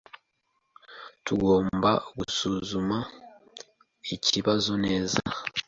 Tugomba 1.25 1.91
gusuzuma 2.17 2.97
ikibazo 4.15 4.71
neza. 4.85 5.19